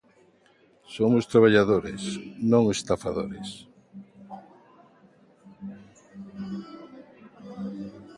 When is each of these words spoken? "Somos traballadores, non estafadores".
"Somos 0.95 1.29
traballadores, 1.33 2.01
non 2.51 2.63
estafadores". 2.75 3.49